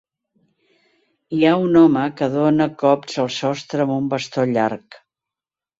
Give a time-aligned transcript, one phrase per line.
[1.35, 5.03] Hi ha un home que dona cops al sostre amb un bastó llarg.